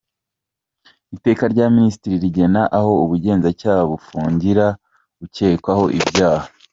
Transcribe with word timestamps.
Iteka 1.15 1.43
rya 1.53 1.65
Minisitiri 1.75 2.15
rigena 2.23 2.61
aho 2.77 2.91
Ubugenzacyaha 3.03 3.81
bufungira 3.91 4.65
ukekwaho 5.25 5.85
ibyaha; 5.99 6.47